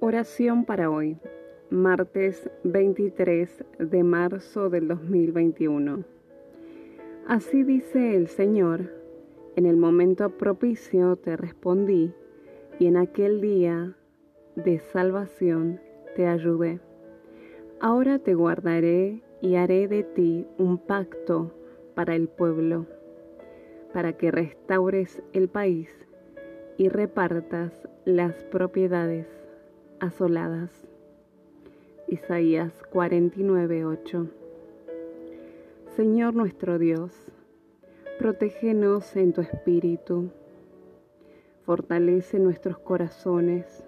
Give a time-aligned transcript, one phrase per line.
[0.00, 1.18] Oración para hoy,
[1.70, 6.04] martes 23 de marzo del 2021.
[7.26, 8.92] Así dice el Señor,
[9.56, 12.14] en el momento propicio te respondí
[12.78, 13.96] y en aquel día
[14.54, 15.80] de salvación
[16.14, 16.78] te ayudé.
[17.80, 21.52] Ahora te guardaré y haré de ti un pacto
[21.96, 22.86] para el pueblo,
[23.92, 25.90] para que restaures el país
[26.76, 29.37] y repartas las propiedades
[30.00, 30.70] asoladas.
[32.08, 34.28] Isaías 49:8
[35.96, 37.12] Señor nuestro Dios,
[38.18, 40.30] protégenos en tu espíritu,
[41.64, 43.84] fortalece nuestros corazones,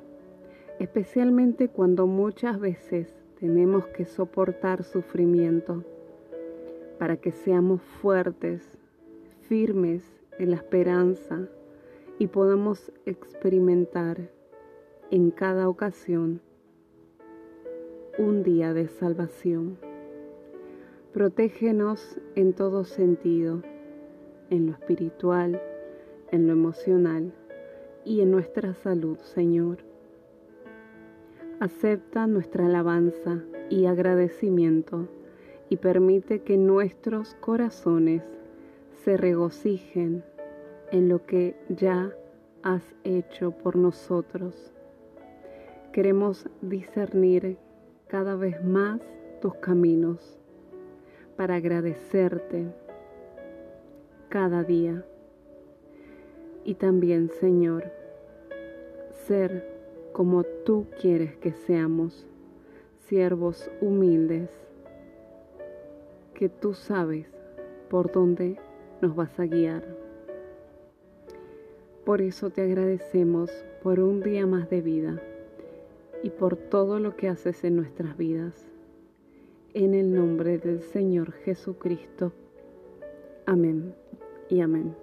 [0.78, 5.84] especialmente cuando muchas veces tenemos que soportar sufrimiento,
[6.98, 8.78] para que seamos fuertes,
[9.42, 10.02] firmes
[10.38, 11.48] en la esperanza
[12.18, 14.30] y podamos experimentar
[15.10, 16.40] en cada ocasión
[18.16, 19.76] un día de salvación.
[21.12, 23.60] Protégenos en todo sentido,
[24.50, 25.60] en lo espiritual,
[26.30, 27.32] en lo emocional
[28.04, 29.78] y en nuestra salud, Señor.
[31.58, 35.08] Acepta nuestra alabanza y agradecimiento
[35.68, 38.22] y permite que nuestros corazones
[39.04, 40.22] se regocijen
[40.92, 42.14] en lo que ya
[42.62, 44.72] has hecho por nosotros
[45.92, 47.56] Queremos discernir
[48.06, 49.00] cada vez más
[49.40, 50.38] tus caminos
[51.36, 52.68] para agradecerte
[54.28, 55.04] cada día.
[56.64, 57.90] Y también, Señor,
[59.26, 59.66] ser
[60.12, 62.24] como tú quieres que seamos,
[63.08, 64.48] siervos humildes,
[66.34, 67.26] que tú sabes
[67.88, 68.60] por dónde
[69.00, 69.82] nos vas a guiar.
[72.04, 73.50] Por eso te agradecemos
[73.82, 75.20] por un día más de vida
[76.22, 78.54] y por todo lo que haces en nuestras vidas.
[79.74, 82.32] En el nombre del Señor Jesucristo.
[83.46, 83.94] Amén
[84.48, 84.94] y amén.